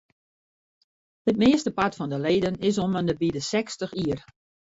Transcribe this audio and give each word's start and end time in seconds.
It 1.29 1.37
meastepart 1.43 1.93
fan 1.97 2.09
de 2.13 2.17
leden 2.19 2.55
is 2.69 2.77
om 2.85 2.95
ende 2.99 3.15
by 3.21 3.29
de 3.37 3.43
sechstich 3.51 3.93
jier. 4.01 4.19